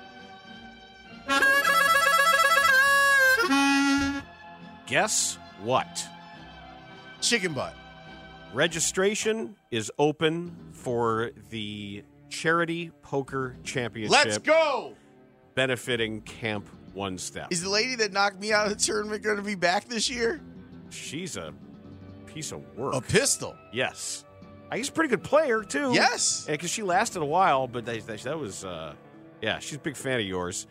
[4.87, 6.05] Guess what?
[7.21, 7.73] Chicken butt.
[8.53, 14.11] Registration is open for the Charity Poker Championship.
[14.25, 14.93] Let's go.
[15.55, 17.47] Benefiting Camp One Step.
[17.51, 20.09] Is the lady that knocked me out of the tournament going to be back this
[20.09, 20.41] year?
[20.89, 21.53] She's a
[22.25, 22.93] piece of work.
[22.95, 23.55] A pistol.
[23.73, 24.23] Yes.
[24.71, 25.93] Uh, He's a pretty good player, too.
[25.93, 26.45] Yes.
[26.47, 28.93] Because she lasted a while, but they, they- that was, uh,
[29.41, 30.67] yeah, she's a big fan of yours.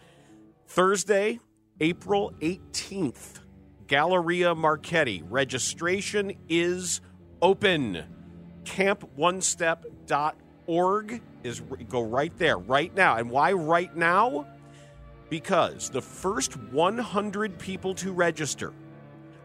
[0.68, 1.38] Thursday,
[1.80, 3.40] April 18th,
[3.86, 5.22] Galleria Marchetti.
[5.28, 7.00] Registration is
[7.40, 8.04] open.
[8.64, 13.16] CampOneStep.org is go right there right now.
[13.16, 14.46] And why right now?
[15.28, 18.72] Because the first 100 people to register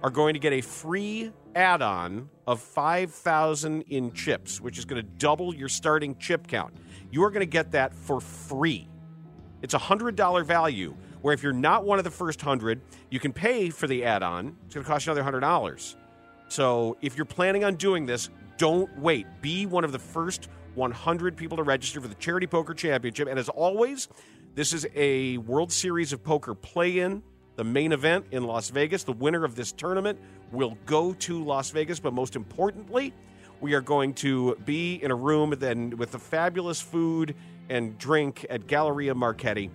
[0.04, 5.02] are going to get a free add on of 5,000 in chips, which is going
[5.02, 6.74] to double your starting chip count.
[7.12, 8.88] You are going to get that for free.
[9.62, 13.34] It's a $100 value, where if you're not one of the first 100, you can
[13.34, 14.55] pay for the add on.
[14.65, 15.95] It's going to cost you another $100.
[16.47, 19.26] So if you're planning on doing this, don't wait.
[19.41, 23.28] Be one of the first 100 people to register for the Charity Poker Championship.
[23.28, 24.07] And as always,
[24.55, 27.24] this is a World Series of Poker play in,
[27.55, 29.03] the main event in Las Vegas.
[29.03, 30.19] The winner of this tournament
[30.51, 33.13] will go to Las Vegas, but most importantly,
[33.61, 37.36] we are going to be in a room then with the fabulous food
[37.69, 39.69] and drink at Galleria Marchetti,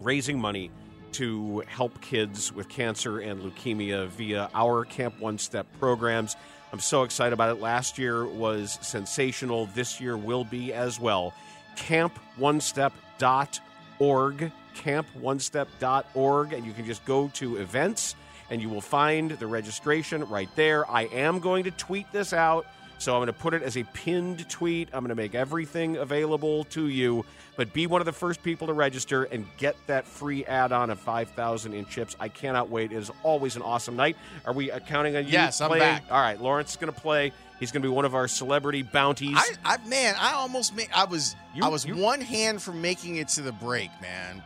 [0.00, 0.70] raising money
[1.12, 6.36] to help kids with cancer and leukemia via our Camp One Step programs.
[6.72, 7.60] I'm so excited about it.
[7.60, 9.66] Last year was sensational.
[9.66, 11.32] This year will be as well.
[11.76, 18.16] CampOneStep.org, CampOneStep.org, and you can just go to events
[18.50, 20.88] and you will find the registration right there.
[20.90, 22.66] I am going to tweet this out
[22.98, 24.88] So I'm going to put it as a pinned tweet.
[24.92, 27.24] I'm going to make everything available to you.
[27.56, 30.98] But be one of the first people to register and get that free add-on of
[31.00, 32.16] 5,000 in chips.
[32.20, 32.92] I cannot wait.
[32.92, 34.16] It is always an awesome night.
[34.44, 35.30] Are we uh, counting on you?
[35.32, 36.04] Yes, I'm back.
[36.10, 37.32] All right, Laurence is going to play.
[37.60, 39.36] He's going to be one of our celebrity bounties.
[39.36, 40.88] I, I man, I almost made.
[40.94, 44.42] I was You- I was you- one hand from making it to the break, man.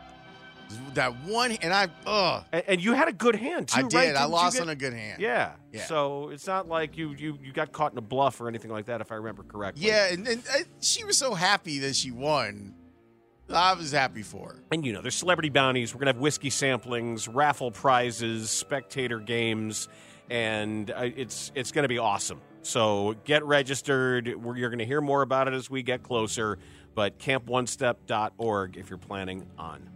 [0.93, 3.89] That one, and I, ugh, and, and you had a good hand too, I right?
[3.91, 4.15] did.
[4.15, 5.21] I lost get- on a good hand.
[5.21, 5.53] Yeah.
[5.71, 5.85] Yeah.
[5.85, 8.85] So it's not like you you you got caught in a bluff or anything like
[8.87, 9.85] that, if I remember correctly.
[9.87, 12.75] Yeah, and, and uh, she was so happy that she won.
[13.49, 14.63] I was happy for her.
[14.71, 15.93] And you know, there's celebrity bounties.
[15.93, 19.87] We're gonna have whiskey samplings, raffle prizes, spectator games,
[20.29, 22.41] and uh, it's it's gonna be awesome.
[22.63, 24.33] So get registered.
[24.41, 26.59] We're, you're gonna hear more about it as we get closer.
[26.93, 29.89] But camponestep.org if you're planning on.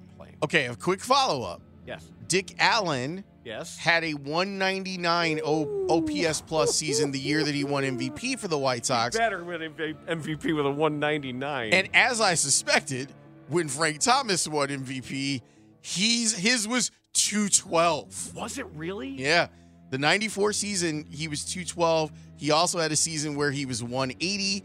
[0.46, 1.60] Okay, a quick follow up.
[1.88, 2.06] Yes.
[2.28, 3.78] Dick Allen Yes.
[3.78, 8.58] had a 199 o- OPS plus season the year that he won MVP for the
[8.58, 9.18] White Sox.
[9.18, 11.74] Better win MVP with a 199.
[11.74, 13.12] And as I suspected,
[13.50, 15.42] when Frank Thomas won MVP,
[15.82, 18.36] he's his was 212.
[18.36, 19.10] Was it really?
[19.10, 19.48] Yeah.
[19.90, 22.12] The 94 season, he was 212.
[22.38, 24.64] He also had a season where he was 180,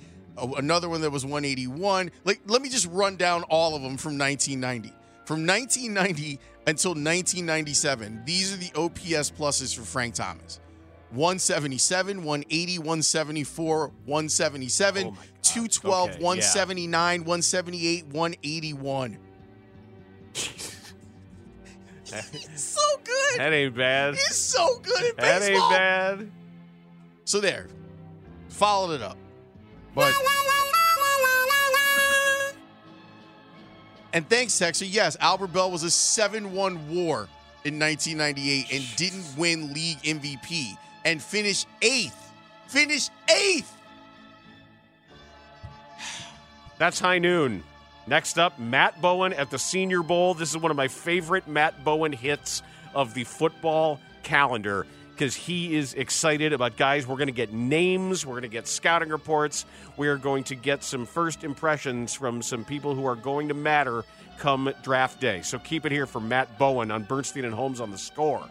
[0.59, 2.11] another one that was 181.
[2.24, 4.93] Like, let me just run down all of them from 1990.
[5.31, 10.59] From 1990 until 1997, these are the OPS pluses for Frank Thomas
[11.11, 16.26] 177, 180, 174, 177, 212, Okay, yeah.
[16.26, 19.18] 179, 178, 181.
[20.33, 20.83] He's
[22.57, 23.39] so good.
[23.39, 24.14] that ain't bad.
[24.14, 25.62] He's so good at That baseball.
[25.62, 26.31] ain't bad.
[27.24, 27.68] So there,
[28.49, 29.16] followed it up,
[29.95, 30.12] but
[34.12, 34.86] and thanks, Texer.
[34.88, 37.28] Yes, Albert Belle was a seven-one WAR
[37.64, 42.16] in 1998 and didn't win league MVP and finished eighth.
[42.66, 43.76] Finished eighth.
[46.78, 47.62] That's high noon.
[48.06, 50.34] Next up, Matt Bowen at the Senior Bowl.
[50.34, 52.62] This is one of my favorite Matt Bowen hits
[52.94, 54.86] of the football calendar
[55.20, 57.06] because he is excited about guys.
[57.06, 59.66] We're going to get names, we're going to get scouting reports,
[59.98, 63.54] we are going to get some first impressions from some people who are going to
[63.54, 64.02] matter
[64.38, 65.42] come draft day.
[65.42, 68.48] So keep it here for Matt Bowen on Bernstein and Holmes on the score.